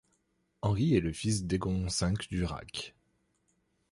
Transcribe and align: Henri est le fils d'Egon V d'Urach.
Henri 0.63 0.95
est 0.95 0.99
le 0.99 1.13
fils 1.13 1.45
d'Egon 1.45 1.85
V 1.85 2.13
d'Urach. 2.31 2.95